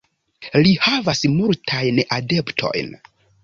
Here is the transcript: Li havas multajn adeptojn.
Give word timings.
Li 0.67 0.71
havas 0.85 1.21
multajn 1.35 2.03
adeptojn. 2.21 2.95